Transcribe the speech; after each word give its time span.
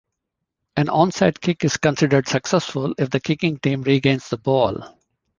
An 0.75 0.87
onside 0.87 1.39
kick 1.41 1.63
is 1.63 1.77
considered 1.77 2.27
successful 2.27 2.95
if 2.97 3.11
the 3.11 3.19
kicking 3.19 3.59
team 3.59 3.83
regains 3.83 4.29
the 4.29 4.37
ball. 4.39 4.97